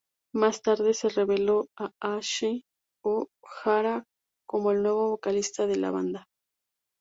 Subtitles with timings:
[0.33, 2.63] Más tarde se reveló a Ashe
[3.03, 4.03] O’Hara
[4.47, 6.27] como el nuevo vocalista de la banda.